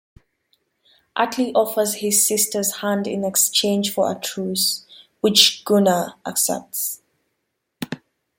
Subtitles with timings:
[1.15, 4.83] Atli offers his sister's hand in exchange for a truce,
[5.19, 7.03] which Gunnar accepts.